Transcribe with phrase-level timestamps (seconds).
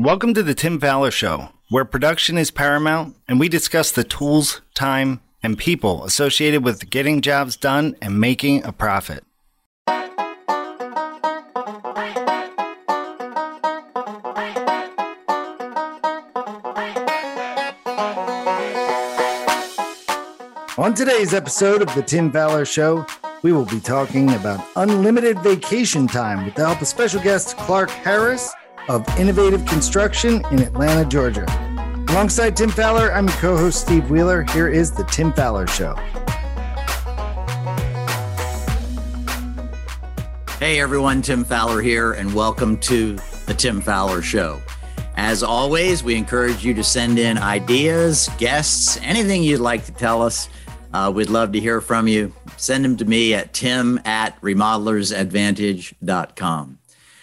[0.00, 4.60] Welcome to the Tim Faller Show, where production is paramount and we discuss the tools,
[4.72, 9.24] time, and people associated with getting jobs done and making a profit.
[20.78, 23.04] On today's episode of the Tim Faller Show,
[23.42, 27.90] we will be talking about unlimited vacation time with the help of special guest Clark
[27.90, 28.54] Harris
[28.88, 31.44] of Innovative Construction in Atlanta, Georgia.
[32.08, 34.44] Alongside Tim Faller, I'm co host Steve Wheeler.
[34.52, 35.94] Here is The Tim Faller Show.
[40.58, 43.16] Hey everyone, Tim Faller here, and welcome to
[43.46, 44.60] The Tim Faller Show.
[45.16, 50.22] As always, we encourage you to send in ideas, guests, anything you'd like to tell
[50.22, 50.48] us.
[50.92, 52.32] Uh, we'd love to hear from you.
[52.56, 56.77] Send them to me at tim at remodelersadvantage.com.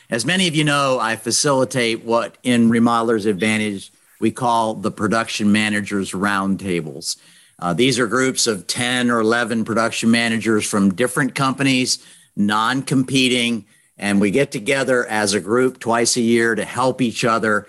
[0.09, 5.52] As many of you know, I facilitate what in Remodelers Advantage we call the production
[5.52, 7.18] managers roundtables.
[7.57, 13.66] Uh, these are groups of 10 or 11 production managers from different companies, non competing,
[13.98, 17.68] and we get together as a group twice a year to help each other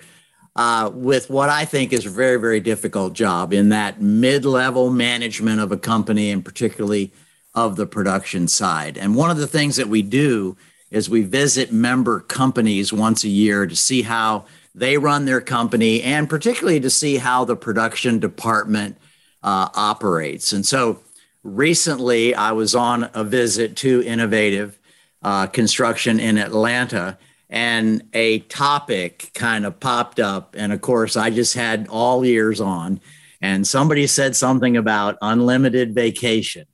[0.56, 4.91] uh, with what I think is a very, very difficult job in that mid level
[4.91, 7.12] management of a company and particularly
[7.55, 8.98] of the production side.
[8.98, 10.56] And one of the things that we do
[10.90, 16.02] is we visit member companies once a year to see how they run their company
[16.02, 18.96] and particularly to see how the production department
[19.42, 20.52] uh, operates.
[20.52, 21.00] And so
[21.42, 24.78] recently I was on a visit to Innovative
[25.22, 30.54] uh, Construction in Atlanta and a topic kind of popped up.
[30.58, 33.00] And of course, I just had all ears on.
[33.40, 36.66] And somebody said something about unlimited vacation.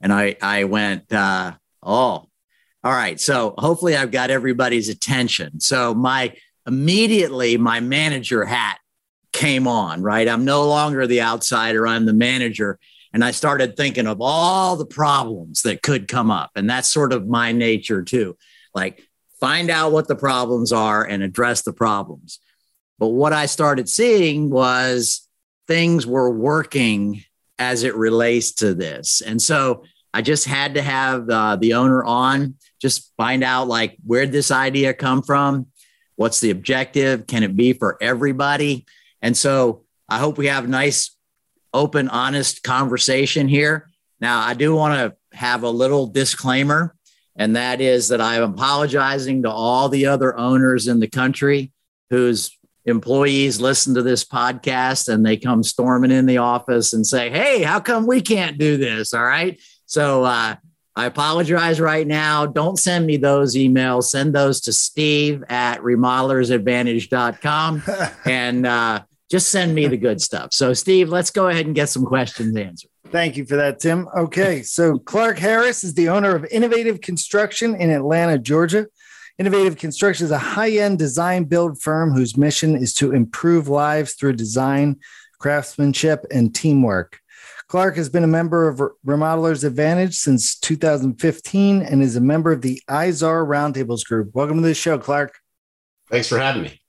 [0.00, 2.29] And I, I went, uh, oh,
[2.82, 3.20] all right.
[3.20, 5.60] So hopefully I've got everybody's attention.
[5.60, 6.34] So my
[6.66, 8.78] immediately my manager hat
[9.32, 10.28] came on, right?
[10.28, 12.78] I'm no longer the outsider, I'm the manager.
[13.12, 16.52] And I started thinking of all the problems that could come up.
[16.54, 18.36] And that's sort of my nature too.
[18.74, 19.02] Like
[19.40, 22.38] find out what the problems are and address the problems.
[22.98, 25.26] But what I started seeing was
[25.66, 27.24] things were working
[27.58, 29.20] as it relates to this.
[29.22, 33.96] And so I just had to have uh, the owner on, just find out like
[34.04, 35.66] where this idea come from,
[36.16, 38.86] what's the objective, can it be for everybody?
[39.22, 41.16] And so I hope we have a nice,
[41.72, 43.88] open, honest conversation here.
[44.20, 46.94] Now, I do want to have a little disclaimer,
[47.36, 51.72] and that is that I'm apologizing to all the other owners in the country
[52.10, 57.30] whose employees listen to this podcast and they come storming in the office and say,
[57.30, 59.14] Hey, how come we can't do this?
[59.14, 59.60] All right.
[59.86, 60.56] So uh,
[60.96, 62.46] I apologize right now.
[62.46, 64.04] Don't send me those emails.
[64.04, 67.82] Send those to Steve at remodelersadvantage.com
[68.24, 70.52] and uh, just send me the good stuff.
[70.52, 72.90] So, Steve, let's go ahead and get some questions answered.
[73.08, 74.08] Thank you for that, Tim.
[74.16, 74.62] Okay.
[74.62, 78.86] So, Clark Harris is the owner of Innovative Construction in Atlanta, Georgia.
[79.38, 84.14] Innovative Construction is a high end design build firm whose mission is to improve lives
[84.14, 84.96] through design,
[85.38, 87.19] craftsmanship, and teamwork.
[87.70, 92.62] Clark has been a member of Remodelers Advantage since 2015 and is a member of
[92.62, 94.30] the IZAR Roundtables Group.
[94.34, 95.38] Welcome to the show, Clark.
[96.10, 96.80] Thanks for having me.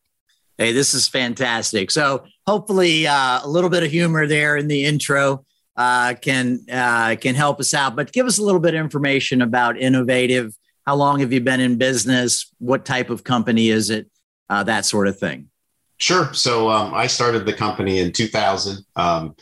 [0.57, 1.91] Hey, this is fantastic.
[1.91, 5.45] So, hopefully, uh, a little bit of humor there in the intro
[5.77, 7.95] uh, can uh, can help us out.
[7.95, 10.51] But give us a little bit of information about Innovative.
[10.87, 12.51] How long have you been in business?
[12.57, 14.09] What type of company is it?
[14.49, 15.51] Uh, that sort of thing.
[15.97, 16.33] Sure.
[16.33, 18.83] So, um, I started the company in 2000.
[18.95, 19.35] Um,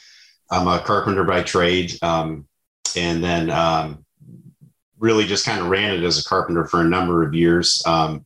[0.51, 2.47] I'm a carpenter by trade, um,
[2.95, 4.05] and then um,
[4.97, 7.83] really just kind of ran it as a carpenter for a number of years.
[7.85, 8.25] Um,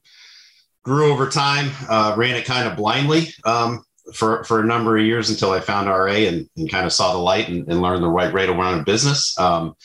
[0.84, 5.06] grew over time, uh, ran it kind of blindly um, for for a number of
[5.06, 8.04] years until I found RA and, and kind of saw the light and, and, learned
[8.04, 9.38] the right way to run a business.
[9.38, 9.76] Um,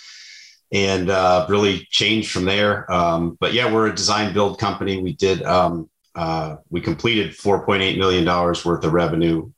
[0.70, 2.84] and uh, really changed from there.
[2.88, 5.00] But yeah, we're a design build company.
[5.00, 9.50] We did uh, we completed 4.8 million dollars worth of revenue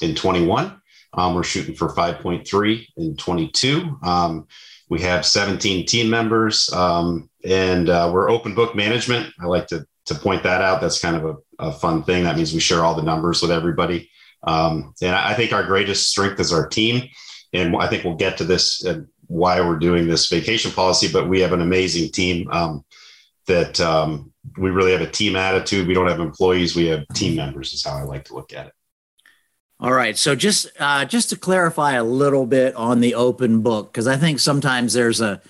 [0.00, 0.77] in 21
[1.14, 3.98] um, we're shooting for 5.3 in 22.
[4.02, 4.46] Um,
[4.90, 9.32] we have 17 team members, um, and uh, we're open book management.
[9.40, 10.80] I like to to point that out.
[10.80, 12.24] That's kind of a, a fun thing.
[12.24, 14.10] That means we share all the numbers with everybody.
[14.42, 17.08] Um, and I think our greatest strength is our team.
[17.52, 21.08] And I think we'll get to this uh, why we're doing this vacation policy.
[21.12, 22.84] But we have an amazing team um,
[23.46, 25.86] that um, we really have a team attitude.
[25.86, 26.74] We don't have employees.
[26.74, 27.72] We have team members.
[27.72, 28.72] Is how I like to look at it.
[29.80, 30.16] All right.
[30.16, 34.16] So just uh, just to clarify a little bit on the open book, because I
[34.16, 35.40] think sometimes there's a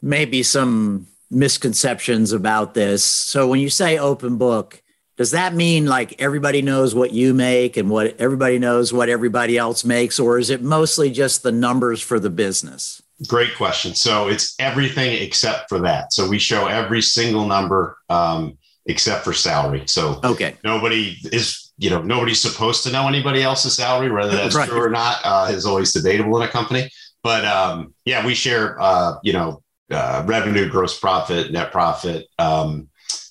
[0.00, 3.04] maybe some misconceptions about this.
[3.04, 4.82] So when you say open book,
[5.18, 9.58] does that mean like everybody knows what you make and what everybody knows what everybody
[9.58, 14.28] else makes or is it mostly just the numbers for the business great question so
[14.28, 18.56] it's everything except for that so we show every single number um,
[18.86, 23.74] except for salary so okay nobody is you know nobody's supposed to know anybody else's
[23.74, 24.68] salary whether that's right.
[24.68, 26.90] true or not uh, is always debatable in a company
[27.22, 32.88] but um, yeah we share uh, you know uh, revenue gross profit net profit um,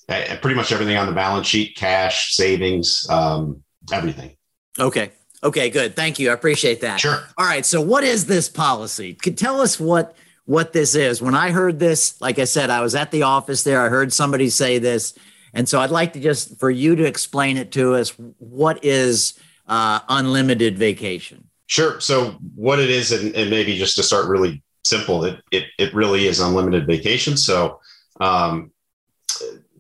[0.08, 4.36] pretty much everything on the balance sheet, cash, savings, um, everything.
[4.80, 5.12] Okay.
[5.44, 5.96] Okay, good.
[5.96, 6.32] Thank you.
[6.32, 7.00] I appreciate that.
[7.00, 7.20] Sure.
[7.38, 7.66] All right.
[7.66, 9.14] So what is this policy?
[9.14, 10.16] Could tell us what
[10.46, 11.22] what this is.
[11.22, 13.82] When I heard this, like I said, I was at the office there.
[13.86, 15.14] I heard somebody say this.
[15.58, 18.12] And so I'd like to just for you to explain it to us.
[18.38, 21.50] What is uh, unlimited vacation?
[21.66, 22.00] Sure.
[22.00, 25.96] So what it is, and, and maybe just to start really simple, it it, it
[25.96, 27.36] really is unlimited vacation.
[27.36, 27.80] So
[28.22, 28.72] um,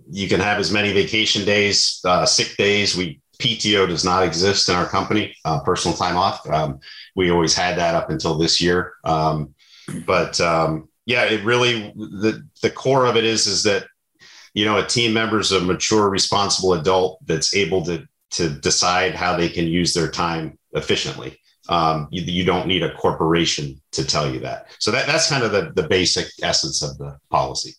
[0.10, 2.98] you can have as many vacation days, uh, sick days.
[2.98, 6.50] We PTO does not exist in our company, uh, personal time off.
[6.50, 6.80] Um,
[7.16, 8.94] we always had that up until this year.
[9.04, 9.54] Um,
[10.08, 13.86] but um, yeah, it really the the core of it is is that
[14.58, 19.14] you know a team member is a mature, responsible adult that's able to to decide
[19.14, 21.40] how they can use their time efficiently.
[21.70, 24.68] Um, you, you, don't need a corporation to tell you that.
[24.80, 27.76] So that that's kind of the the basic essence of the policy.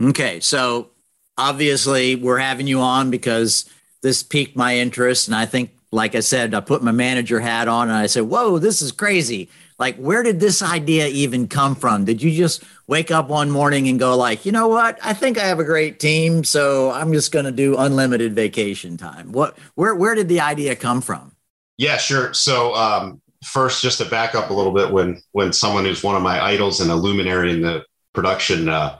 [0.00, 0.92] Okay, so
[1.36, 3.68] obviously we're having you on because
[4.00, 5.28] this piqued my interest.
[5.28, 8.22] And I think, like I said, I put my manager hat on and I said,
[8.22, 9.50] Whoa, this is crazy.
[9.78, 12.04] Like, where did this idea even come from?
[12.04, 14.98] Did you just wake up one morning and go, like, you know what?
[15.02, 18.96] I think I have a great team, so I'm just going to do unlimited vacation
[18.96, 19.32] time.
[19.32, 21.32] What, where, where did the idea come from?
[21.76, 22.32] Yeah, sure.
[22.32, 26.16] So, um, first, just to back up a little bit, when when someone who's one
[26.16, 27.84] of my idols and a luminary in the
[28.14, 28.98] production uh,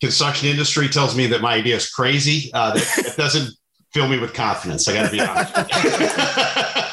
[0.00, 2.50] construction industry tells me that my idea is crazy.
[2.52, 3.54] Uh, that, that doesn't
[3.92, 4.88] fill me with confidence.
[4.88, 6.74] I got to be honest.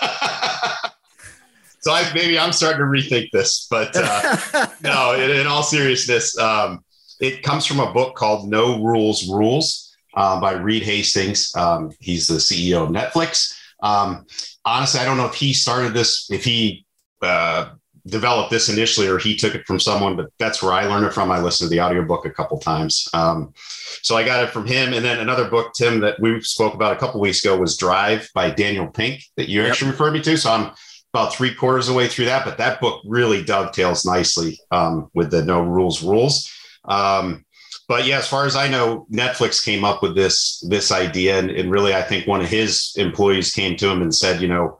[1.81, 6.37] so I, maybe I'm starting to rethink this, but uh, no, in, in, all seriousness,
[6.37, 6.83] um,
[7.19, 11.55] it comes from a book called No Rules Rules uh, by Reed Hastings.
[11.55, 13.57] Um, he's the CEO of Netflix.
[13.81, 14.25] Um,
[14.63, 16.85] honestly, I don't know if he started this, if he
[17.23, 17.71] uh,
[18.07, 21.13] developed this initially or he took it from someone, but that's where I learned it
[21.13, 21.31] from.
[21.31, 23.07] I listened to the audiobook a couple times.
[23.13, 23.53] Um,
[24.01, 24.93] so I got it from him.
[24.93, 28.29] And then another book, Tim, that we spoke about a couple weeks ago was Drive
[28.33, 29.71] by Daniel Pink that you yep.
[29.71, 30.37] actually referred me to.
[30.37, 30.71] So I'm
[31.13, 35.09] about three quarters of the way through that, but that book really dovetails nicely um,
[35.13, 36.49] with the no rules rules.
[36.85, 37.45] Um,
[37.87, 41.51] but yeah, as far as I know, Netflix came up with this this idea, and,
[41.51, 44.79] and really, I think one of his employees came to him and said, you know,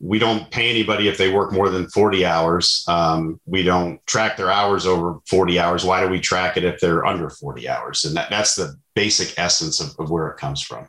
[0.00, 2.84] we don't pay anybody if they work more than 40 hours.
[2.88, 5.84] Um, we don't track their hours over 40 hours.
[5.84, 8.04] Why do we track it if they're under 40 hours?
[8.04, 10.88] And that, that's the basic essence of, of where it comes from.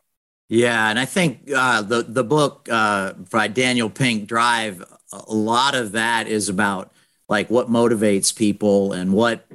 [0.52, 4.84] Yeah, and I think uh, the the book uh, by Daniel Pink, Drive,
[5.14, 6.92] a lot of that is about
[7.30, 9.48] like what motivates people and what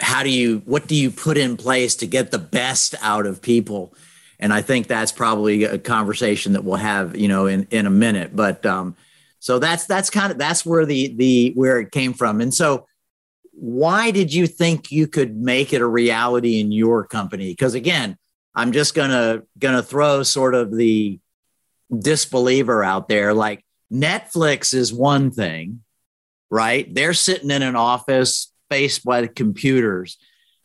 [0.00, 3.40] how do you what do you put in place to get the best out of
[3.40, 3.94] people
[4.38, 7.90] and I think that's probably a conversation that we'll have, you know, in in a
[7.90, 8.36] minute.
[8.36, 8.96] But um,
[9.38, 12.42] so that's that's kind of that's where the the where it came from.
[12.42, 12.86] And so,
[13.52, 17.52] why did you think you could make it a reality in your company?
[17.52, 18.18] Because again,
[18.54, 21.18] I'm just gonna gonna throw sort of the
[21.96, 23.34] disbeliever out there.
[23.34, 25.82] Like Netflix is one thing,
[26.50, 26.92] right?
[26.92, 30.18] They're sitting in an office faced by the computers.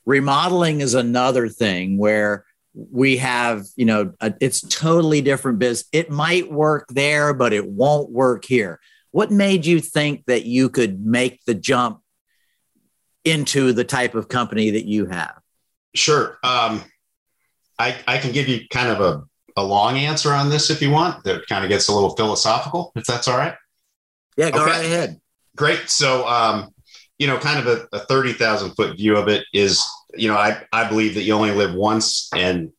[0.05, 6.09] Remodeling is another thing where we have you know a, it's totally different business it
[6.09, 8.79] might work there but it won't work here
[9.11, 11.99] what made you think that you could make the jump
[13.25, 15.39] into the type of company that you have
[15.95, 16.83] sure um,
[17.79, 19.23] I, I can give you kind of a,
[19.57, 22.91] a long answer on this if you want that kind of gets a little philosophical
[22.95, 23.55] if that's all right
[24.37, 24.71] yeah go okay.
[24.71, 25.19] right ahead
[25.55, 26.73] great so um,
[27.17, 29.83] you know kind of a, a 30000 foot view of it is
[30.15, 32.29] you know, I, I believe that you only live once.
[32.35, 32.71] And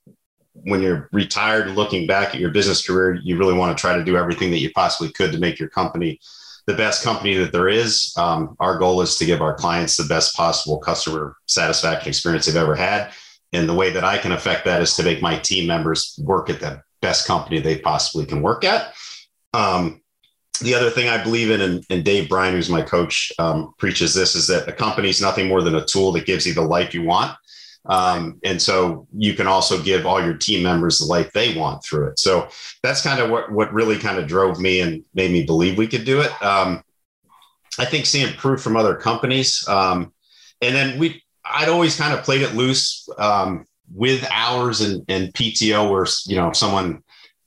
[0.52, 3.96] when you're retired and looking back at your business career, you really want to try
[3.96, 6.18] to do everything that you possibly could to make your company
[6.66, 8.12] the best company that there is.
[8.16, 12.56] Um, our goal is to give our clients the best possible customer satisfaction experience they've
[12.56, 13.12] ever had.
[13.52, 16.50] And the way that I can affect that is to make my team members work
[16.50, 18.94] at the best company they possibly can work at.
[19.52, 20.02] Um,
[20.60, 24.14] the other thing I believe in, and, and Dave Bryan, who's my coach, um, preaches
[24.14, 26.60] this is that a company is nothing more than a tool that gives you the
[26.62, 27.36] life you want.
[27.86, 31.82] Um, and so you can also give all your team members the life they want
[31.82, 32.18] through it.
[32.18, 32.48] So
[32.82, 35.86] that's kind of what, what really kind of drove me and made me believe we
[35.86, 36.30] could do it.
[36.42, 36.82] Um,
[37.78, 39.66] I think seeing proof from other companies.
[39.66, 40.12] Um,
[40.60, 43.08] and then we, I'd always kind of played it loose.
[43.18, 47.02] Um, with hours and, and PTO where, you know, if someone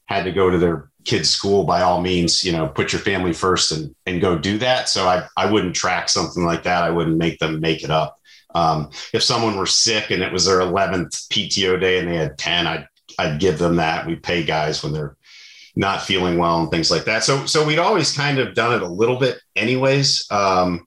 [0.05, 3.33] had to go to their kid's school, by all means, you know, put your family
[3.33, 4.89] first and, and go do that.
[4.89, 6.83] So I, I wouldn't track something like that.
[6.83, 8.19] I wouldn't make them make it up.
[8.55, 12.37] Um, if someone were sick and it was their 11th PTO day and they had
[12.37, 14.05] 10, I'd, I'd give them that.
[14.05, 15.17] We pay guys when they're
[15.75, 17.23] not feeling well and things like that.
[17.23, 20.27] So, so we'd always kind of done it a little bit anyways.
[20.29, 20.85] Um,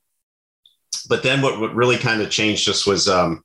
[1.08, 3.42] but then what, what really kind of changed just was, um,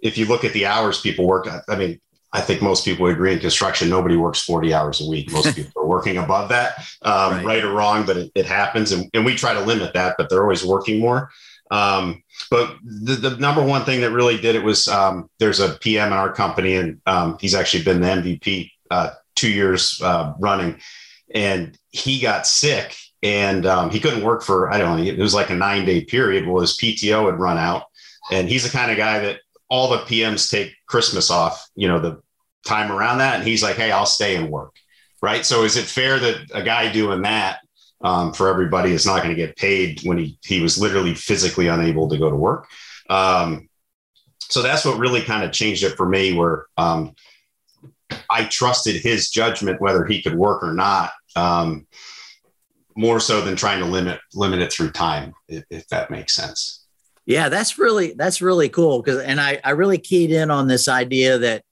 [0.00, 2.00] if you look at the hours people work, I mean,
[2.32, 5.32] I think most people agree in construction, nobody works 40 hours a week.
[5.32, 7.44] Most people are working above that, um, right.
[7.44, 7.64] right.
[7.64, 8.92] or wrong, but it, it happens.
[8.92, 11.30] And, and, we try to limit that, but they're always working more.
[11.70, 15.74] Um, but the, the, number one thing that really did it was um, there's a
[15.80, 20.34] PM in our company, and um, he's actually been the MVP uh, two years uh,
[20.38, 20.78] running.
[21.34, 22.96] And he got sick
[23.26, 26.04] and um, he couldn't work for, I don't know, it was like a nine day
[26.04, 26.46] period.
[26.46, 27.86] Well, his PTO had run out.
[28.30, 31.98] And he's the kind of guy that all the PMs take Christmas off, you know,
[31.98, 32.22] the
[32.64, 33.40] time around that.
[33.40, 34.76] And he's like, hey, I'll stay and work.
[35.20, 35.44] Right.
[35.44, 37.58] So is it fair that a guy doing that
[38.00, 41.66] um, for everybody is not going to get paid when he, he was literally physically
[41.66, 42.68] unable to go to work?
[43.10, 43.68] Um,
[44.38, 47.16] so that's what really kind of changed it for me, where um,
[48.30, 51.88] I trusted his judgment whether he could work or not, um,
[52.96, 56.86] more so than trying to limit limit it through time, if, if that makes sense.
[57.26, 60.88] Yeah, that's really that's really cool because and I I really keyed in on this
[60.88, 61.62] idea that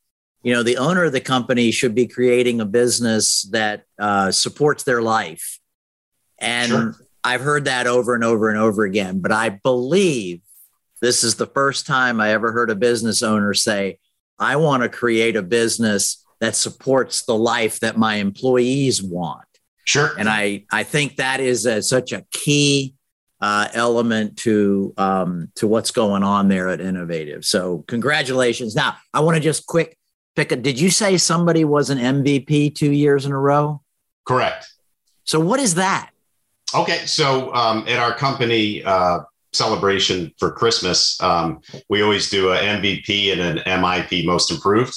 [0.42, 4.82] you know the owner of the company should be creating a business that uh, supports
[4.82, 5.58] their life,
[6.38, 6.96] and sure.
[7.22, 9.20] I've heard that over and over and over again.
[9.20, 10.42] But I believe
[11.00, 13.98] this is the first time I ever heard a business owner say,
[14.38, 19.46] "I want to create a business that supports the life that my employees want."
[19.84, 20.12] Sure.
[20.18, 22.94] And I I think that is a, such a key
[23.40, 27.44] uh, element to um, to what's going on there at Innovative.
[27.44, 28.74] So congratulations.
[28.74, 29.98] Now I want to just quick
[30.34, 30.56] pick a.
[30.56, 33.82] Did you say somebody was an MVP two years in a row?
[34.24, 34.66] Correct.
[35.24, 36.10] So what is that?
[36.74, 39.20] Okay, so um, at our company uh,
[39.52, 44.94] celebration for Christmas, um, we always do an MVP and an MIP, Most Improved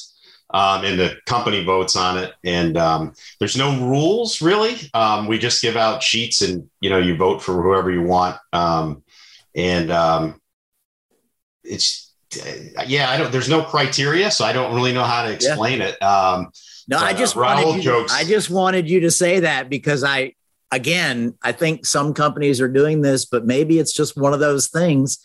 [0.50, 2.34] um, and the company votes on it.
[2.44, 4.76] And um, there's no rules really.
[4.94, 8.38] Um, we just give out sheets, and you know, you vote for whoever you want.
[8.54, 9.04] Um,
[9.56, 10.42] and um,
[11.64, 12.14] it's
[12.86, 13.32] yeah, I don't.
[13.32, 15.88] There's no criteria, so I don't really know how to explain yeah.
[15.88, 16.04] it.
[16.04, 16.52] Um,
[16.88, 18.14] no, I just uh, wanted you, jokes.
[18.14, 20.34] I just wanted you to say that because I,
[20.72, 24.68] again, I think some companies are doing this, but maybe it's just one of those
[24.68, 25.20] things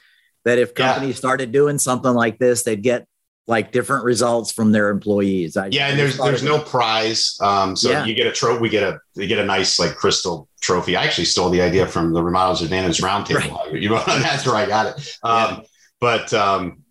[0.44, 1.18] that if companies yeah.
[1.18, 3.06] started doing something like this, they'd get
[3.46, 5.56] like different results from their employees.
[5.56, 7.36] I, yeah, and there's there's no prize.
[7.40, 8.04] Um, so yeah.
[8.04, 8.60] you get a trophy.
[8.60, 10.96] We get a you get a nice like crystal trophy.
[10.96, 13.50] I actually stole the idea from the Remodelers Advantage Roundtable.
[13.50, 13.72] Right.
[13.82, 15.18] You know, that's where I got it.
[15.22, 15.60] Um, yeah.
[16.00, 16.82] But um,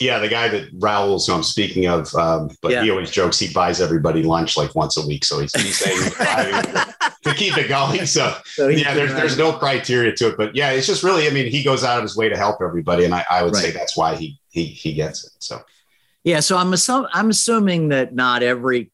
[0.00, 2.82] yeah, the guy that Raul's who I'm speaking of, um, but yeah.
[2.82, 5.24] he always jokes he buys everybody lunch like once a week.
[5.24, 6.12] So he's, he's saying
[7.24, 8.06] to keep it going.
[8.06, 11.30] So, so yeah, there's, there's no criteria to it, but yeah, it's just really, I
[11.30, 13.04] mean, he goes out of his way to help everybody.
[13.04, 13.64] And I, I would right.
[13.64, 15.32] say that's why he, he, he gets it.
[15.38, 15.62] So.
[16.28, 16.74] Yeah, so I'm
[17.14, 18.92] I'm assuming that not every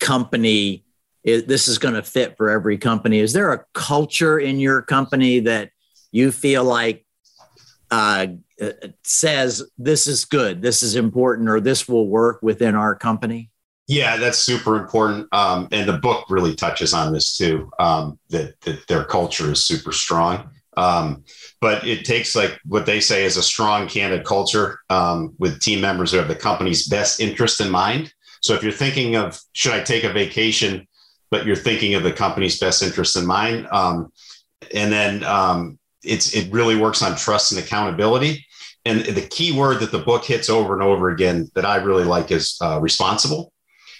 [0.00, 0.84] company
[1.22, 3.20] is, this is going to fit for every company.
[3.20, 5.70] Is there a culture in your company that
[6.12, 7.06] you feel like
[7.90, 8.26] uh,
[9.02, 13.50] says this is good, this is important, or this will work within our company?
[13.86, 15.26] Yeah, that's super important.
[15.32, 17.70] Um, and the book really touches on this too.
[17.78, 20.50] Um, that that their culture is super strong.
[20.76, 21.24] Um,
[21.60, 25.80] but it takes like what they say is a strong, candid culture um, with team
[25.80, 28.12] members who have the company's best interest in mind.
[28.40, 30.86] So if you're thinking of should I take a vacation,
[31.30, 34.12] but you're thinking of the company's best interest in mind, um,
[34.74, 38.44] and then um, it's it really works on trust and accountability.
[38.84, 42.04] And the key word that the book hits over and over again that I really
[42.04, 43.50] like is uh, responsible.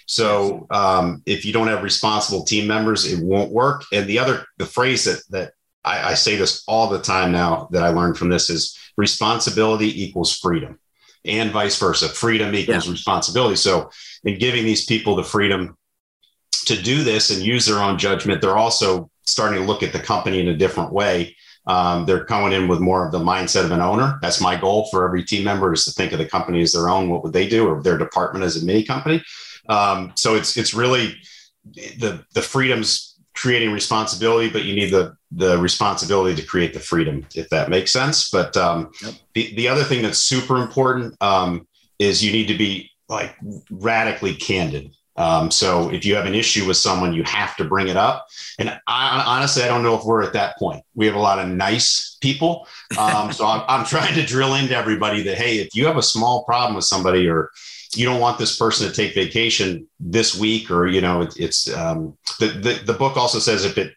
[0.05, 3.83] So um, if you don't have responsible team members, it won't work.
[3.91, 5.53] And the other the phrase that that
[5.85, 10.03] I, I say this all the time now that I learned from this is responsibility
[10.03, 10.79] equals freedom
[11.23, 12.09] and vice versa.
[12.09, 12.91] Freedom equals yeah.
[12.91, 13.55] responsibility.
[13.55, 13.89] So,
[14.23, 15.77] in giving these people the freedom
[16.65, 19.99] to do this and use their own judgment, they're also starting to look at the
[19.99, 21.35] company in a different way.
[21.67, 24.19] Um, they're coming in with more of the mindset of an owner.
[24.21, 26.89] That's my goal for every team member is to think of the company as their
[26.89, 27.09] own.
[27.09, 29.23] What would they do, or their department as a mini company?
[29.67, 31.15] Um, so it's it's really
[31.97, 37.25] the the freedoms creating responsibility, but you need the the responsibility to create the freedom,
[37.35, 38.29] if that makes sense.
[38.29, 39.13] But um, yep.
[39.33, 41.67] the the other thing that's super important um,
[41.99, 43.35] is you need to be like
[43.69, 44.95] radically candid.
[45.17, 48.27] Um, so if you have an issue with someone, you have to bring it up.
[48.59, 50.83] And I, honestly, I don't know if we're at that point.
[50.93, 54.75] We have a lot of nice people, um, so I'm, I'm trying to drill into
[54.75, 57.51] everybody that hey, if you have a small problem with somebody or
[57.93, 61.73] you don't want this person to take vacation this week or you know it, it's
[61.73, 63.93] um, the, the the book also says if it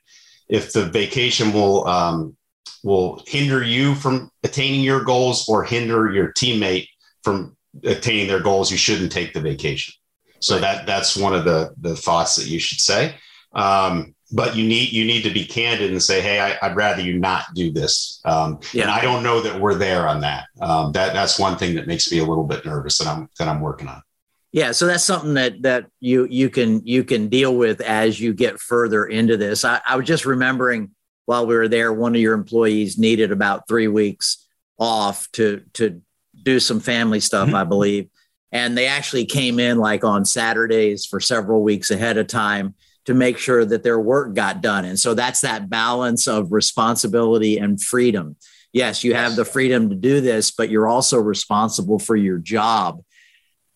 [0.49, 2.37] if the vacation will um,
[2.83, 6.88] will hinder you from attaining your goals or hinder your teammate
[7.23, 9.95] from attaining their goals, you shouldn't take the vacation.
[10.40, 10.62] So right.
[10.62, 13.14] that that's one of the the thoughts that you should say.
[13.52, 17.00] Um, but you need you need to be candid and say, hey, I, would rather
[17.00, 18.20] you not do this.
[18.25, 18.82] Um, yeah.
[18.82, 20.47] And I don't know that we're there on that.
[20.61, 23.49] Um, that that's one thing that makes me a little bit nervous that I'm that
[23.49, 24.02] I'm working on.
[24.50, 28.35] Yeah, so that's something that that you you can you can deal with as you
[28.35, 29.64] get further into this.
[29.64, 30.90] I, I was just remembering
[31.26, 34.47] while we were there, one of your employees needed about three weeks
[34.78, 36.02] off to to
[36.42, 37.56] do some family stuff, mm-hmm.
[37.56, 38.08] I believe.
[38.50, 42.75] And they actually came in like on Saturdays for several weeks ahead of time
[43.09, 44.85] to make sure that their work got done.
[44.85, 48.37] And so that's that balance of responsibility and freedom.
[48.75, 53.00] Yes, you have the freedom to do this, but you're also responsible for your job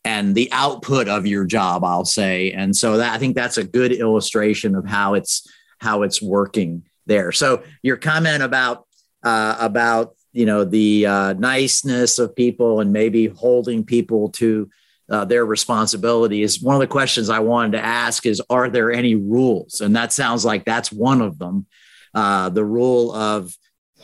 [0.05, 2.53] and the output of your job, I'll say.
[2.53, 6.83] And so that I think that's a good illustration of how it's how it's working
[7.07, 7.33] there.
[7.33, 8.87] So your comment about
[9.23, 14.69] uh, about you know the uh, niceness of people and maybe holding people to
[15.13, 18.91] uh, their responsibility is one of the questions I wanted to ask is are there
[18.91, 19.83] any rules?
[19.83, 21.67] And that sounds like that's one of them.
[22.15, 23.55] Uh, the rule of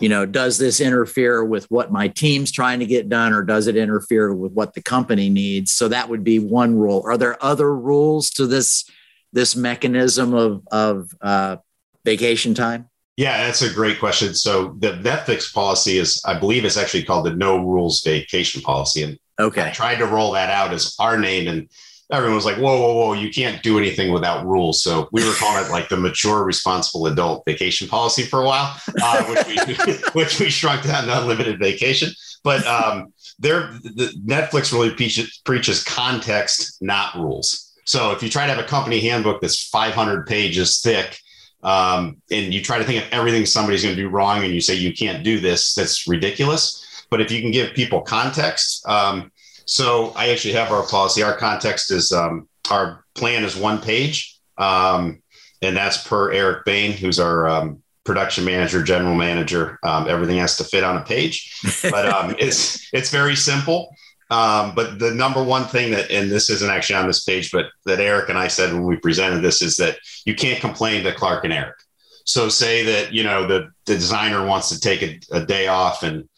[0.01, 3.69] you know does this interfere with what my team's trying to get done or does
[3.69, 5.73] it interfere with what the company needs?
[5.73, 7.03] So that would be one rule.
[7.07, 8.85] Are there other rules to this
[9.33, 11.57] this mechanism of of uh,
[12.05, 12.91] vacation time?
[13.17, 14.35] Yeah that's a great question.
[14.35, 19.05] So the netflix policy is i believe it's actually called the no rules vacation policy.
[19.05, 21.69] And okay i tried to roll that out as our name and
[22.11, 24.83] everyone was like, whoa, whoa, whoa, you can't do anything without rules.
[24.83, 28.81] So we were calling it like the mature, responsible adult vacation policy for a while,
[29.03, 32.11] uh, which, we, which we shrunk down to unlimited vacation.
[32.43, 37.75] But um, there, the Netflix really preaches, preaches context, not rules.
[37.85, 41.19] So if you try to have a company handbook that's 500 pages thick,
[41.63, 44.61] um, and you try to think of everything somebody's going to do wrong, and you
[44.61, 46.87] say you can't do this, that's ridiculous.
[47.11, 49.33] But if you can give people context, um,
[49.67, 51.23] so I actually have our policy.
[51.23, 55.23] Our context is um, our plan is one page, um,
[55.63, 59.79] and that's per Eric Bain, who's our um, production manager, general manager.
[59.83, 63.95] Um, everything has to fit on a page, but um, it's it's very simple.
[64.31, 67.67] Um, but the number one thing that, and this isn't actually on this page, but
[67.87, 71.15] that Eric and I said when we presented this is that you can't complain to
[71.15, 71.77] Clark and Eric.
[72.25, 76.03] So say that you know the the designer wants to take a, a day off
[76.03, 76.29] and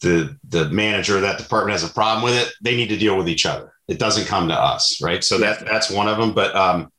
[0.00, 3.16] the the manager of that department has a problem with it, they need to deal
[3.16, 3.72] with each other.
[3.88, 5.22] It doesn't come to us, right?
[5.22, 6.32] So that that's one of them.
[6.32, 6.90] But um,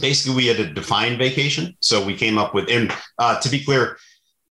[0.00, 1.76] basically, we had to define vacation.
[1.80, 3.96] So we came up with, and uh, to be clear,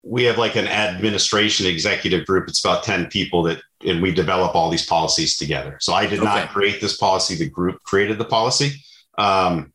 [0.02, 2.48] we have like an administration executive group.
[2.48, 5.76] It's about ten people that, and we develop all these policies together.
[5.80, 6.24] So I did okay.
[6.24, 7.34] not create this policy.
[7.34, 8.82] The group created the policy.
[9.18, 9.72] Um,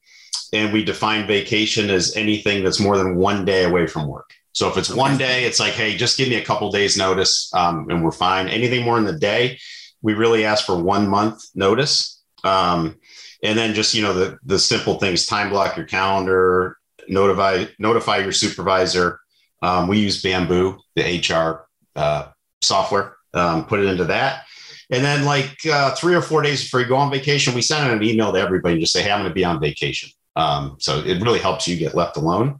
[0.53, 4.31] and we define vacation as anything that's more than one day away from work.
[4.55, 7.51] So if it's one day, it's like, hey, just give me a couple days notice,
[7.53, 8.47] um, and we're fine.
[8.47, 9.59] Anything more in the day,
[10.01, 12.23] we really ask for one month notice.
[12.45, 12.95] Um,
[13.43, 16.77] and then just you know the the simple things: time block your calendar,
[17.09, 19.19] notify notify your supervisor.
[19.61, 22.29] Um, we use Bamboo, the HR uh,
[22.61, 23.17] software.
[23.33, 24.45] Um, put it into that.
[24.89, 27.91] And then, like uh, three or four days before you go on vacation, we send
[27.91, 30.77] an email to everybody and just say, "Hey, I'm going to be on vacation." Um,
[30.79, 32.59] so it really helps you get left alone.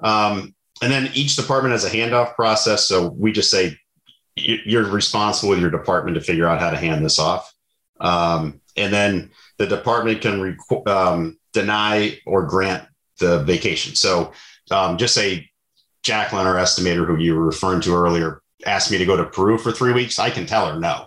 [0.00, 2.86] Um, and then each department has a handoff process.
[2.86, 3.78] So we just say
[4.36, 7.52] you're responsible with your department to figure out how to hand this off.
[8.00, 12.84] Um, and then the department can rec- um, deny or grant
[13.20, 13.94] the vacation.
[13.94, 14.32] So
[14.70, 15.48] um, just say
[16.02, 19.58] Jacqueline, our estimator, who you were referring to earlier, asked me to go to Peru
[19.58, 20.18] for three weeks.
[20.18, 21.06] I can tell her no.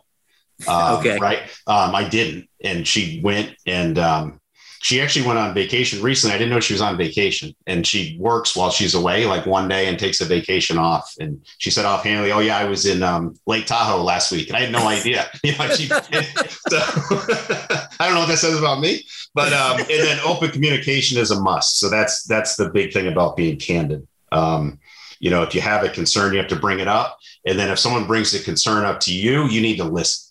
[0.67, 1.19] Um, okay.
[1.19, 1.39] Right.
[1.67, 2.49] Um, I didn't.
[2.63, 4.39] And she went and um,
[4.81, 6.35] she actually went on vacation recently.
[6.35, 9.67] I didn't know she was on vacation and she works while she's away, like one
[9.67, 11.13] day and takes a vacation off.
[11.19, 14.47] And she said offhandedly, Oh yeah, I was in um, Lake Tahoe last week.
[14.47, 15.27] And I had no idea.
[15.43, 19.87] you know, she, so I don't know what that says about me, but, um, and
[19.89, 21.79] then open communication is a must.
[21.79, 24.07] So that's, that's the big thing about being candid.
[24.31, 24.79] Um,
[25.19, 27.17] you know, if you have a concern, you have to bring it up.
[27.45, 30.26] And then if someone brings the concern up to you, you need to listen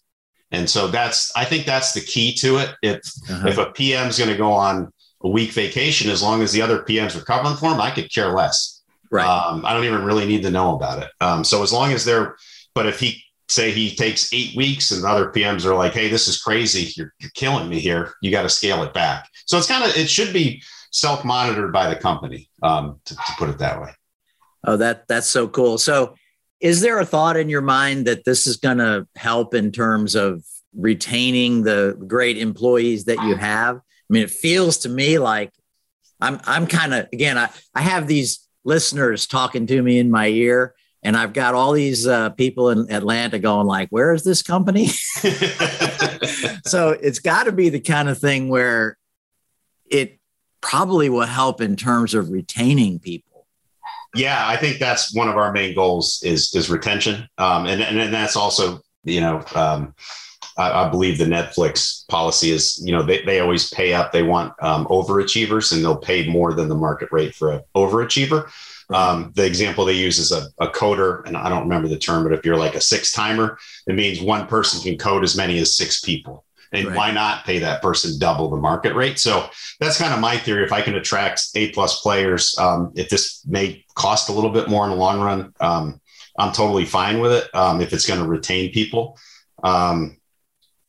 [0.51, 2.75] and so that's I think that's the key to it.
[2.83, 3.49] If uh-huh.
[3.49, 6.63] if a PM is going to go on a week vacation, as long as the
[6.63, 8.83] other PMs are covering for him, I could care less.
[9.11, 9.27] Right.
[9.27, 11.11] Um, I don't even really need to know about it.
[11.21, 12.37] Um, so as long as they're,
[12.75, 16.27] but if he say he takes eight weeks and other PMs are like, hey, this
[16.27, 18.15] is crazy, you're, you're killing me here.
[18.21, 19.29] You got to scale it back.
[19.47, 23.33] So it's kind of it should be self monitored by the company, um, to, to
[23.39, 23.91] put it that way.
[24.65, 25.79] Oh, that that's so cool.
[25.79, 26.15] So
[26.61, 30.15] is there a thought in your mind that this is going to help in terms
[30.15, 30.43] of
[30.75, 33.77] retaining the great employees that you have?
[33.77, 35.51] I mean, it feels to me like
[36.21, 40.29] I'm I'm kind of again, I, I have these listeners talking to me in my
[40.29, 44.43] ear, and I've got all these uh, people in Atlanta going like, "Where is this
[44.43, 44.87] company?"
[46.65, 48.97] so it's got to be the kind of thing where
[49.91, 50.19] it
[50.61, 53.26] probably will help in terms of retaining people.
[54.17, 57.99] Yeah, I think that's one of our main goals is is retention, um, and, and
[57.99, 59.95] and that's also you know um,
[60.57, 64.13] I, I, believe the Netflix policy is you know they, they always pay up.
[64.13, 68.51] They want um, overachievers, and they'll pay more than the market rate for an overachiever.
[68.89, 72.23] Um, the example they use is a, a, coder, and I don't remember the term,
[72.23, 75.59] but if you're like a six timer, it means one person can code as many
[75.59, 76.46] as six people.
[76.73, 76.97] And right.
[76.97, 79.19] why not pay that person double the market rate?
[79.19, 79.49] So
[79.81, 80.65] that's kind of my theory.
[80.65, 84.69] If I can attract A plus players, um, if this may cost a little bit
[84.69, 86.01] more in the long run, um,
[86.39, 87.55] I'm totally fine with it.
[87.55, 89.19] Um, if it's going to retain people.
[89.63, 90.19] Um,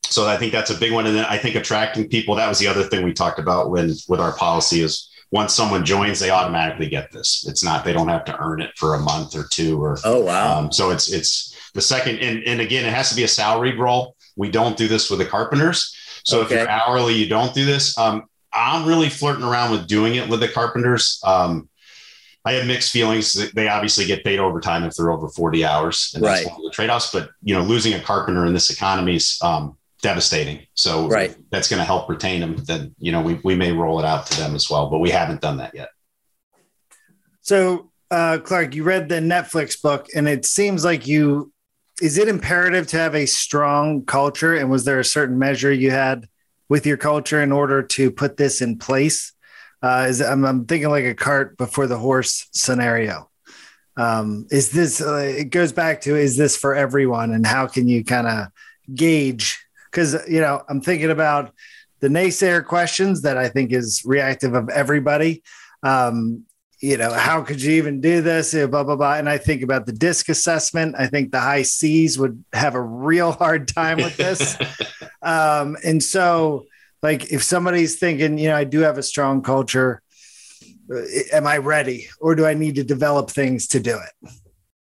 [0.03, 1.05] so I think that's a big one.
[1.05, 3.93] And then I think attracting people, that was the other thing we talked about when
[4.09, 7.45] with our policy is once someone joins, they automatically get this.
[7.47, 10.23] It's not, they don't have to earn it for a month or two or, oh,
[10.23, 10.59] wow.
[10.59, 13.77] Um, so it's, it's the second, and, and again, it has to be a salaried
[13.77, 14.16] role.
[14.37, 15.95] We don't do this with the carpenters.
[16.23, 16.55] So okay.
[16.55, 17.97] if you're hourly, you don't do this.
[17.97, 21.21] Um, I'm really flirting around with doing it with the carpenters.
[21.23, 21.69] Um,
[22.47, 23.51] I have mixed feelings.
[23.51, 26.51] They obviously get paid overtime if they're over 40 hours, and that's right.
[26.51, 27.11] one of the trade-offs.
[27.11, 30.65] But you know, losing a carpenter in this economy is um, devastating.
[30.73, 31.35] So right.
[31.51, 32.55] that's going to help retain them.
[32.63, 35.09] Then you know, we we may roll it out to them as well, but we
[35.09, 35.89] haven't done that yet.
[37.41, 41.51] So, uh, Clark, you read the Netflix book, and it seems like you.
[42.01, 44.55] Is it imperative to have a strong culture?
[44.55, 46.27] And was there a certain measure you had
[46.69, 49.33] with your culture in order to put this in place?
[49.81, 53.29] Uh, is I'm, I'm, thinking like a cart before the horse scenario.
[53.95, 55.01] Um, is this?
[55.01, 58.47] Uh, it goes back to is this for everyone, and how can you kind of
[58.93, 59.63] gauge?
[59.89, 61.53] Because you know, I'm thinking about
[61.99, 65.43] the naysayer questions that I think is reactive of everybody.
[65.83, 66.45] Um,
[66.79, 68.53] you know, how could you even do this?
[68.53, 69.15] Blah blah blah.
[69.15, 70.95] And I think about the disc assessment.
[70.97, 74.57] I think the high C's would have a real hard time with this.
[75.21, 76.65] um, and so
[77.01, 80.01] like if somebody's thinking, you know, I do have a strong culture,
[80.93, 81.01] uh,
[81.33, 84.31] am I ready or do I need to develop things to do it?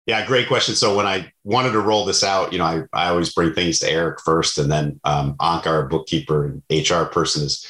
[0.06, 0.74] Yeah, great question.
[0.74, 3.78] So when I wanted to roll this out, you know, I, I always bring things
[3.80, 7.64] to Eric first, and then um, Anka, our bookkeeper and HR person, is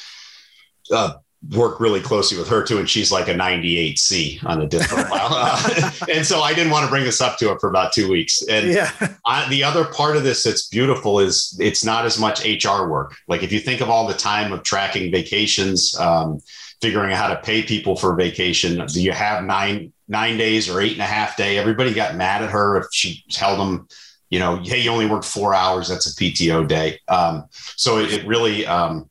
[0.90, 1.14] uh,
[1.48, 5.28] work really closely with her too, and she's like a 98C on the disc profile.
[5.30, 8.10] uh, and so I didn't want to bring this up to her for about two
[8.10, 8.42] weeks.
[8.42, 8.90] And yeah.
[9.24, 13.16] I, the other part of this that's beautiful is it's not as much HR work.
[13.26, 16.40] Like if you think of all the time of tracking vacations, um,
[16.82, 20.80] figuring out how to pay people for vacation, do you have nine nine days or
[20.80, 21.56] eight and a half day?
[21.56, 23.88] Everybody got mad at her if she held them.
[24.28, 25.88] You know, hey, you only worked four hours.
[25.88, 27.00] That's a PTO day.
[27.08, 29.09] Um, so it, it really um,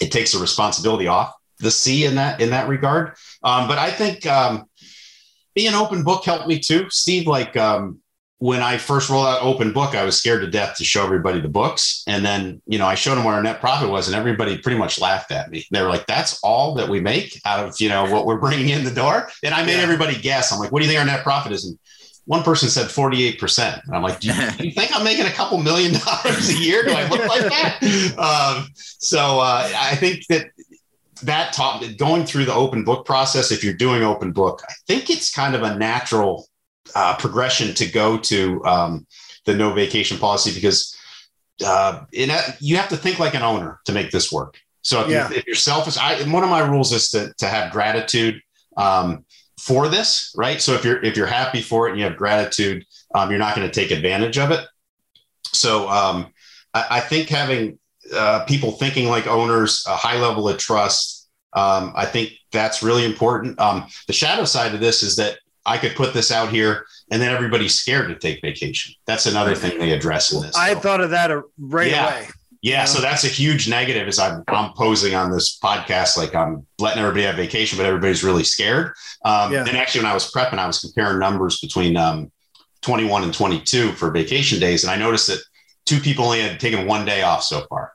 [0.00, 3.14] it takes the responsibility off the C in that in that regard.
[3.42, 4.68] Um, but I think um,
[5.54, 7.26] being open book helped me too, Steve.
[7.26, 8.00] Like um,
[8.38, 11.40] when I first rolled out open book, I was scared to death to show everybody
[11.40, 14.16] the books, and then you know I showed them what our net profit was, and
[14.16, 15.64] everybody pretty much laughed at me.
[15.70, 18.68] They were like, "That's all that we make out of you know what we're bringing
[18.70, 19.82] in the door," and I made yeah.
[19.82, 20.52] everybody guess.
[20.52, 21.78] I'm like, "What do you think our net profit is?" And
[22.26, 23.84] one person said 48%.
[23.84, 26.58] And I'm like, do you, do you, think I'm making a couple million dollars a
[26.58, 26.82] year?
[26.84, 27.78] Do I look like that?
[28.18, 30.50] Um, so uh, I think that
[31.22, 33.50] that taught going through the open book process.
[33.50, 36.46] If you're doing open book, I think it's kind of a natural
[36.94, 39.06] uh, progression to go to um,
[39.44, 40.96] the no vacation policy because
[41.64, 44.58] uh, in a, you have to think like an owner to make this work.
[44.82, 45.28] So if, yeah.
[45.28, 48.40] you, if you're selfish, I, one of my rules is to, to have gratitude.
[48.76, 49.24] Um,
[49.66, 50.60] for this, right?
[50.60, 53.56] So if you're if you're happy for it and you have gratitude, um, you're not
[53.56, 54.64] going to take advantage of it.
[55.46, 56.32] So um,
[56.72, 57.78] I, I, think having
[58.14, 63.04] uh, people thinking like owners, a high level of trust, um, I think that's really
[63.04, 63.58] important.
[63.58, 67.20] Um, the shadow side of this is that I could put this out here and
[67.20, 68.94] then everybody's scared to take vacation.
[69.06, 70.54] That's another thing they address in this.
[70.54, 70.80] I so.
[70.80, 72.06] thought of that right yeah.
[72.06, 72.28] away.
[72.66, 74.08] Yeah, so that's a huge negative.
[74.08, 78.24] Is I'm I'm posing on this podcast like I'm letting everybody have vacation, but everybody's
[78.24, 78.92] really scared.
[79.24, 79.60] Um, yeah.
[79.60, 82.32] And actually, when I was prepping, I was comparing numbers between um,
[82.82, 85.38] 21 and 22 for vacation days, and I noticed that
[85.84, 87.92] two people only had taken one day off so far.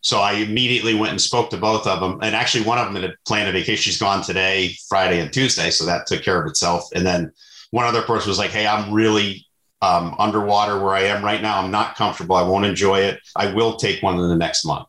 [0.00, 3.02] So I immediately went and spoke to both of them, and actually one of them
[3.02, 3.76] had planned a vacation.
[3.76, 6.88] She's gone today, Friday, and Tuesday, so that took care of itself.
[6.94, 7.30] And then
[7.72, 9.46] one other person was like, "Hey, I'm really
[9.82, 11.60] um, underwater where I am right now.
[11.60, 12.36] I'm not comfortable.
[12.36, 13.20] I won't enjoy it.
[13.36, 14.88] I will take one in the next month.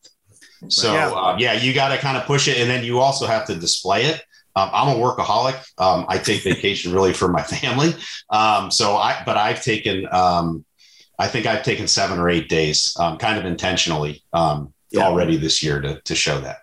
[0.70, 3.26] So yeah, uh, yeah you got to kind of push it, and then you also
[3.26, 4.24] have to display it.
[4.56, 5.58] Um, I'm a workaholic.
[5.78, 7.94] Um, I take vacation really for my family.
[8.30, 10.66] Um, so I, but I've taken um,
[11.18, 15.04] I think I've taken seven or eight days, um, kind of intentionally um, yeah.
[15.04, 16.58] already this year to to show that.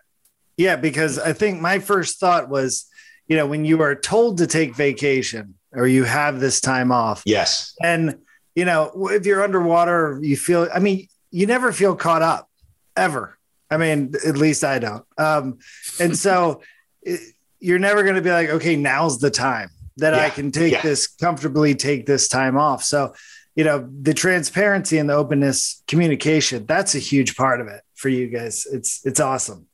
[0.56, 2.86] Yeah, because I think my first thought was,
[3.26, 7.22] you know, when you are told to take vacation or you have this time off.
[7.26, 7.74] Yes.
[7.82, 8.18] And
[8.54, 10.68] you know, if you're underwater, you feel.
[10.74, 12.48] I mean, you never feel caught up,
[12.96, 13.38] ever.
[13.70, 15.04] I mean, at least I don't.
[15.18, 15.58] Um,
[16.00, 16.62] and so.
[17.04, 17.18] It,
[17.62, 20.72] you're never going to be like, okay, now's the time that yeah, I can take
[20.72, 20.82] yeah.
[20.82, 22.82] this comfortably, take this time off.
[22.82, 23.14] So,
[23.54, 28.08] you know, the transparency and the openness, communication, that's a huge part of it for
[28.08, 28.66] you guys.
[28.70, 29.68] It's, it's awesome.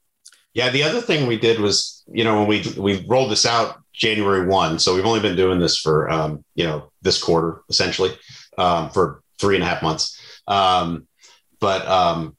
[0.53, 0.69] Yeah.
[0.69, 4.47] The other thing we did was, you know, when we, we rolled this out January
[4.47, 8.17] 1, so we've only been doing this for, um, you know, this quarter essentially,
[8.57, 10.21] um, for three and a half months.
[10.47, 11.07] Um,
[11.61, 12.37] but, um,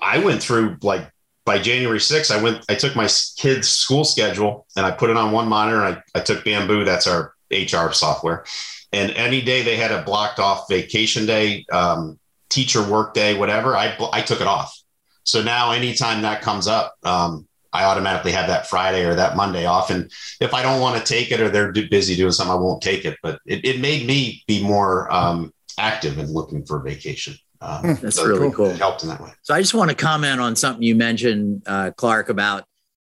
[0.00, 1.10] I went through like
[1.48, 3.08] by January 6th, I went, I took my
[3.38, 5.82] kids' school schedule and I put it on one monitor.
[5.82, 8.44] And I, I took Bamboo, that's our HR software.
[8.92, 12.18] And any day they had a blocked off vacation day, um,
[12.50, 14.78] teacher work day, whatever, I, I took it off.
[15.24, 19.66] So now anytime that comes up, um, I automatically have that Friday or that Monday
[19.66, 19.90] off.
[19.90, 22.82] And if I don't want to take it or they're busy doing something, I won't
[22.82, 23.18] take it.
[23.22, 27.34] But it, it made me be more um, active in looking for vacation.
[27.60, 28.66] Um, hmm, That's so really cool.
[28.66, 29.30] It helped in that way.
[29.42, 32.64] So I just want to comment on something you mentioned, uh, Clark, about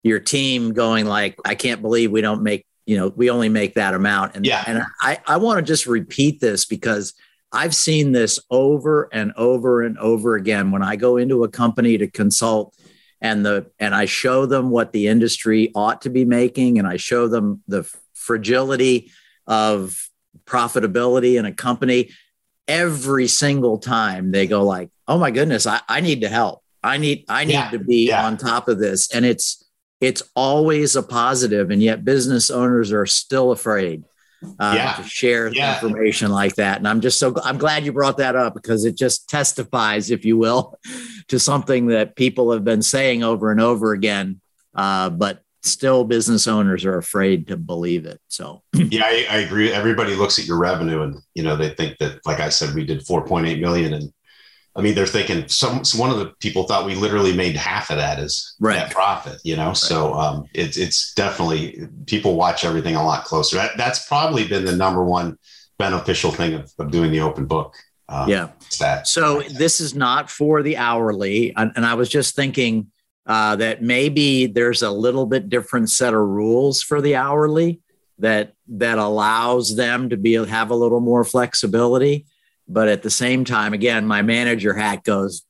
[0.04, 3.76] your team going like, I can't believe we don't make, you know, we only make
[3.76, 4.36] that amount.
[4.36, 4.64] And yeah.
[4.66, 7.14] and I, I want to just repeat this because
[7.52, 11.98] I've seen this over and over and over again when I go into a company
[11.98, 12.76] to consult
[13.22, 16.98] and the and I show them what the industry ought to be making and I
[16.98, 19.12] show them the fragility
[19.48, 20.10] of
[20.46, 22.10] profitability in a company
[22.68, 26.64] every single time they go like, oh my goodness, I, I need to help.
[26.84, 27.70] I need I need yeah.
[27.70, 28.26] to be yeah.
[28.26, 29.14] on top of this.
[29.14, 29.64] And it's
[30.00, 34.04] it's always a positive, and yet business owners are still afraid
[34.60, 34.94] uh, yeah.
[34.94, 36.78] to share information like that.
[36.78, 40.26] And I'm just so I'm glad you brought that up because it just testifies, if
[40.26, 40.78] you will,
[41.28, 44.42] to something that people have been saying over and over again.
[44.74, 48.20] Uh, but still business owners are afraid to believe it.
[48.28, 49.72] So yeah, I, I, agree.
[49.72, 52.86] Everybody looks at your revenue and you know they think that, like I said, we
[52.86, 54.12] did 4.8 million, and
[54.76, 55.82] I mean they're thinking some.
[55.98, 58.78] One of the people thought we literally made half of that as right.
[58.78, 59.40] net profit.
[59.44, 59.78] You know, right.
[59.78, 63.58] so um, it's it's definitely people watch everything a lot closer.
[63.58, 65.38] That, that's probably been the number one
[65.78, 67.76] beneficial thing of, of doing the open book.
[68.08, 68.50] Um, yeah.
[68.80, 69.08] That.
[69.08, 72.92] So this is not for the hourly, and, and I was just thinking
[73.26, 77.82] uh, that maybe there's a little bit different set of rules for the hourly
[78.20, 82.26] that that allows them to be have a little more flexibility
[82.72, 85.44] but at the same time again my manager hat goes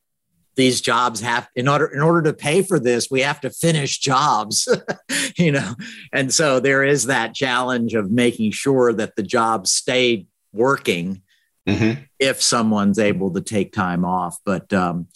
[0.56, 4.00] these jobs have in order in order to pay for this we have to finish
[4.00, 4.68] jobs
[5.38, 5.76] you know
[6.12, 11.22] and so there is that challenge of making sure that the jobs stay working
[11.68, 12.02] mm-hmm.
[12.20, 15.08] if someone's able to take time off but um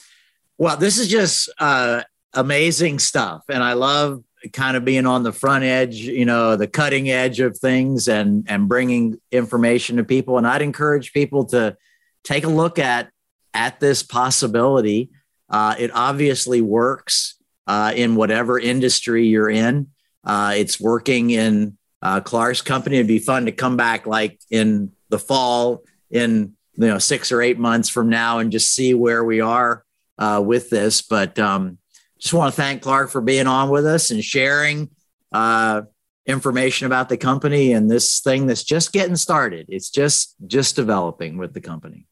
[0.58, 2.02] well this is just uh
[2.36, 3.44] amazing stuff.
[3.50, 7.40] And I love kind of being on the front edge, you know, the cutting edge
[7.40, 10.38] of things and and bringing information to people.
[10.38, 11.76] And I'd encourage people to
[12.26, 13.10] take a look at
[13.54, 15.12] at this possibility.
[15.50, 17.36] Uh, it obviously works
[17.68, 19.88] uh, in whatever industry you're in.
[20.24, 22.98] Uh, it's working in uh, Clark's company.
[22.98, 27.42] It'd be fun to come back like in the fall, in you know six or
[27.42, 29.86] eight months from now, and just see where we are
[30.18, 31.02] uh, with this.
[31.02, 31.78] But um,
[32.20, 34.90] just want to thank Clark for being on with us and sharing
[35.32, 35.84] uh,
[36.26, 39.68] information about the company and this thing that's just getting started.
[39.70, 42.08] It's just just developing with the company.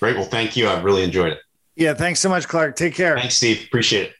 [0.00, 0.16] Great.
[0.16, 0.68] Well, thank you.
[0.68, 1.38] I've really enjoyed it.
[1.76, 1.94] Yeah.
[1.94, 2.74] Thanks so much, Clark.
[2.74, 3.16] Take care.
[3.16, 3.64] Thanks, Steve.
[3.64, 4.14] Appreciate it.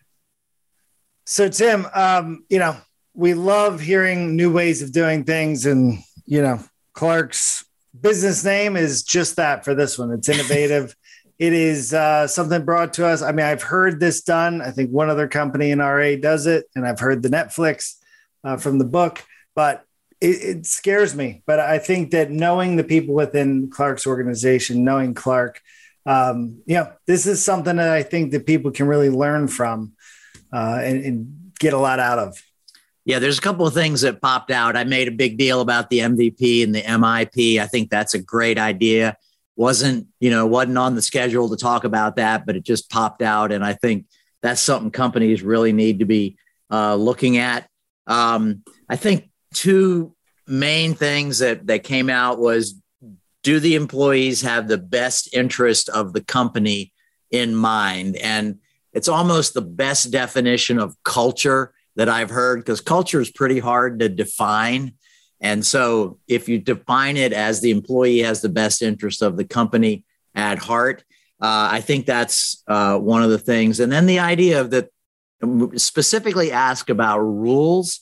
[1.26, 2.76] So, Tim, um, you know,
[3.14, 6.60] we love hearing new ways of doing things, and you know,
[6.92, 7.64] Clark's
[7.98, 10.12] business name is just that for this one.
[10.12, 10.94] It's innovative.
[11.40, 13.22] It is uh, something brought to us.
[13.22, 14.60] I mean, I've heard this done.
[14.60, 17.94] I think one other company in RA does it, and I've heard the Netflix
[18.44, 19.86] uh, from the book, but
[20.20, 21.42] it, it, scares me.
[21.46, 25.62] But I think that knowing the people within Clark's organization, knowing Clark,
[26.06, 29.92] um, you know, this is something that I think that people can really learn from
[30.52, 32.42] uh, and, and get a lot out of.
[33.04, 34.76] Yeah, there's a couple of things that popped out.
[34.76, 37.58] I made a big deal about the MVP and the MIP.
[37.58, 39.16] I think that's a great idea
[39.60, 43.20] wasn't you know wasn't on the schedule to talk about that but it just popped
[43.20, 44.06] out and i think
[44.40, 46.38] that's something companies really need to be
[46.70, 47.68] uh, looking at
[48.06, 52.80] um, i think two main things that that came out was
[53.42, 56.92] do the employees have the best interest of the company
[57.30, 58.58] in mind and
[58.92, 64.00] it's almost the best definition of culture that i've heard because culture is pretty hard
[64.00, 64.92] to define
[65.40, 69.44] and so if you define it as the employee has the best interest of the
[69.44, 71.04] company, at heart.
[71.40, 73.80] Uh, I think that's uh, one of the things.
[73.80, 74.90] And then the idea of that
[75.76, 78.00] specifically ask about rules.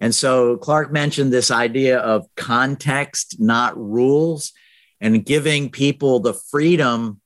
[0.00, 4.52] And so Clark mentioned this idea of context, not rules,
[5.00, 7.20] and giving people the freedom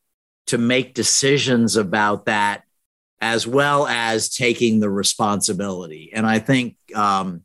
[0.47, 2.65] to make decisions about that,
[3.21, 6.11] as well as taking the responsibility.
[6.13, 7.45] And I think um,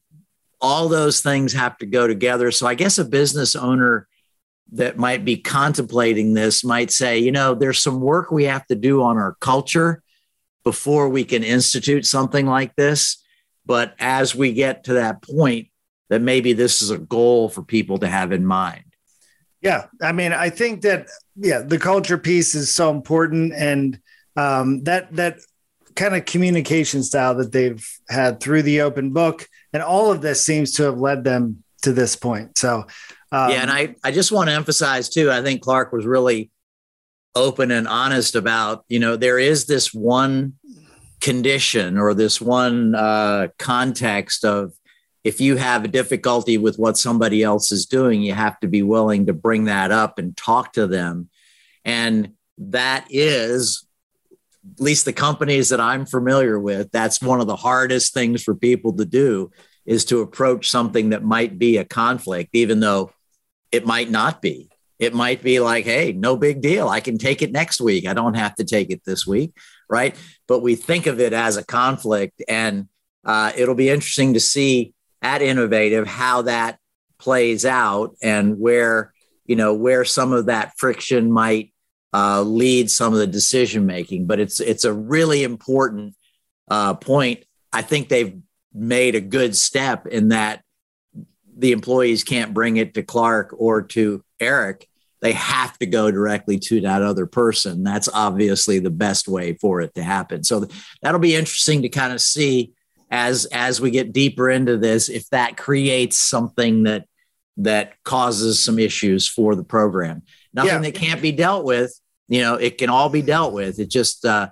[0.59, 2.51] all those things have to go together.
[2.51, 4.07] So I guess a business owner
[4.73, 8.75] that might be contemplating this might say, you know, there's some work we have to
[8.75, 10.03] do on our culture
[10.63, 13.23] before we can institute something like this.
[13.65, 15.69] But as we get to that point,
[16.09, 18.83] that maybe this is a goal for people to have in mind.
[19.61, 19.87] Yeah.
[20.01, 23.53] I mean, I think that, yeah, the culture piece is so important.
[23.53, 23.99] And
[24.35, 25.39] um, that, that
[25.95, 30.45] kind of communication style that they've had through the open book and all of this
[30.45, 32.57] seems to have led them to this point.
[32.57, 32.85] So,
[33.31, 36.51] um, yeah, and I, I just want to emphasize too, I think Clark was really
[37.35, 40.53] open and honest about, you know, there is this one
[41.19, 44.73] condition or this one uh, context of
[45.27, 48.81] if you have a difficulty with what somebody else is doing, you have to be
[48.81, 51.29] willing to bring that up and talk to them.
[51.83, 53.85] And that is,
[54.73, 58.55] at least the companies that I'm familiar with, that's one of the hardest things for
[58.55, 59.51] people to do
[59.85, 63.11] is to approach something that might be a conflict, even though
[63.69, 64.69] it might not be.
[64.97, 66.87] It might be like, hey, no big deal.
[66.87, 68.07] I can take it next week.
[68.07, 69.51] I don't have to take it this week.
[69.89, 70.15] Right.
[70.47, 72.41] But we think of it as a conflict.
[72.47, 72.87] And
[73.25, 76.80] uh, it'll be interesting to see at Innovative how that
[77.17, 79.13] plays out and where,
[79.45, 81.73] you know, where some of that friction might
[82.13, 84.27] uh, lead some of the decision making.
[84.27, 86.15] But it's it's a really important
[86.69, 87.43] uh, point.
[87.73, 88.39] I think they've
[88.73, 90.63] made a good step in that
[91.58, 94.88] the employees can't bring it to Clark or to Eric.
[95.19, 97.84] They have to go directly to that other person.
[97.84, 100.43] That's obviously the best way for it to happen.
[100.43, 100.67] So
[101.01, 102.73] that'll be interesting to kind of see
[103.09, 107.05] as as we get deeper into this if that creates something that
[107.57, 110.21] that causes some issues for the program.
[110.53, 110.79] Nothing yeah.
[110.79, 111.99] that can't be dealt with.
[112.27, 113.79] You know, it can all be dealt with.
[113.79, 114.49] It just uh,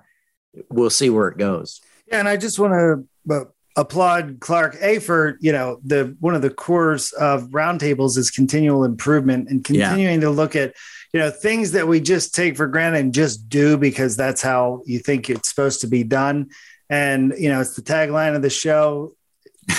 [0.69, 1.81] we'll see where it goes.
[2.07, 2.73] Yeah, and I just want
[3.27, 8.31] to applaud Clark A for you know the one of the cores of roundtables is
[8.31, 10.27] continual improvement and continuing yeah.
[10.27, 10.73] to look at
[11.13, 14.81] you know things that we just take for granted and just do because that's how
[14.85, 16.49] you think it's supposed to be done.
[16.89, 19.15] And you know it's the tagline of the show.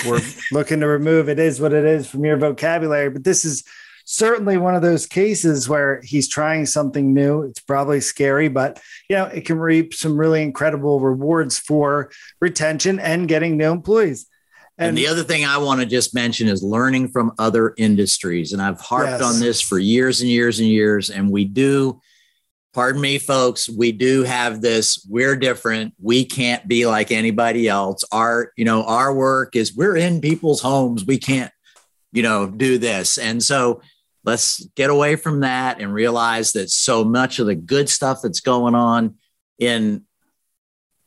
[0.05, 3.63] We're looking to remove it is what it is from your vocabulary, but this is
[4.09, 7.43] certainly one of those cases where he's trying something new.
[7.43, 12.99] It's probably scary, but you know, it can reap some really incredible rewards for retention
[12.99, 14.25] and getting new employees.
[14.77, 18.53] And, and the other thing I want to just mention is learning from other industries.
[18.53, 19.21] And I've harped yes.
[19.21, 21.09] on this for years and years and years.
[21.09, 21.99] And we do,
[22.77, 25.03] pardon me, folks, we do have this.
[25.09, 25.95] We're different.
[25.99, 28.03] We can't be like anybody else.
[28.11, 31.03] Our, you know, our work is we're in people's homes.
[31.03, 31.51] We can't,
[32.11, 33.17] you know, do this.
[33.17, 33.81] And so
[34.23, 38.41] let's get away from that and realize that so much of the good stuff that's
[38.41, 39.15] going on
[39.57, 40.05] in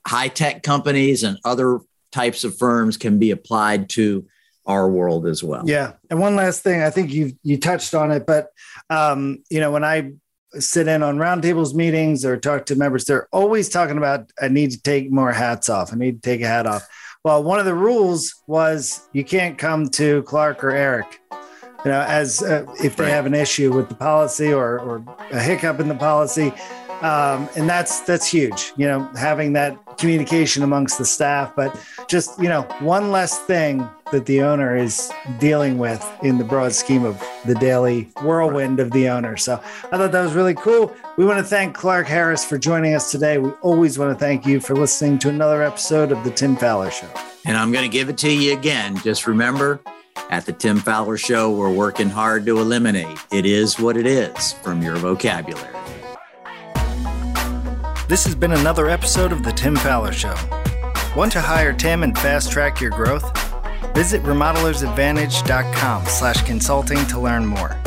[0.05, 1.79] high tech companies and other
[2.11, 4.27] types of firms can be applied to
[4.67, 5.63] our world as well.
[5.67, 5.93] Yeah.
[6.11, 8.49] And one last thing, I think you you touched on it, but
[8.91, 10.15] um, you know, when I
[10.59, 14.73] sit in on roundtables meetings or talk to members, they're always talking about I need
[14.73, 15.93] to take more hats off.
[15.93, 16.89] I need to take a hat off.
[17.23, 21.21] Well, one of the rules was you can't come to Clark or Eric
[21.85, 25.41] you know, as uh, if they have an issue with the policy or, or a
[25.41, 26.53] hiccup in the policy.
[27.03, 31.55] Um, and that's that's huge, you know, having that communication amongst the staff.
[31.57, 36.45] But just you know, one less thing that the owner is dealing with in the
[36.45, 39.37] broad scheme of the daily whirlwind of the owner.
[39.37, 39.55] So
[39.93, 40.95] I thought that was really cool.
[41.17, 43.39] We want to thank Clark Harris for joining us today.
[43.39, 46.91] We always want to thank you for listening to another episode of the Tim Faller
[46.91, 47.09] Show.
[47.47, 48.99] And I'm going to give it to you again.
[48.99, 49.81] Just remember
[50.31, 54.53] at the Tim Faller Show, we're working hard to eliminate it is what it is
[54.55, 55.80] from your vocabulary.
[58.11, 60.35] This has been another episode of the Tim Faller Show.
[61.15, 63.23] Want to hire Tim and fast track your growth?
[63.95, 67.79] Visit remodelersadvantage.com slash consulting to learn more.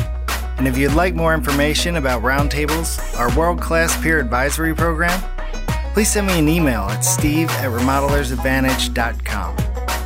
[0.57, 5.21] And if you'd like more information about Roundtables, our world-class peer advisory program,
[5.91, 9.57] please send me an email at steve at remodelersadvantage.com.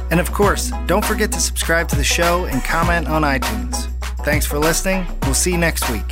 [0.10, 3.86] And of course, don't forget to subscribe to the show and comment on iTunes.
[4.26, 5.06] Thanks for listening.
[5.22, 6.12] We'll see you next week.